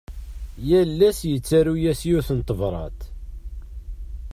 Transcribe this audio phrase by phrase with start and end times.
[0.67, 2.99] Yal ass yettaru-as yiwet n tebrat.